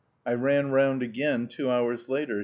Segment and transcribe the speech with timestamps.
[0.25, 2.39] I ran round again, two hours later.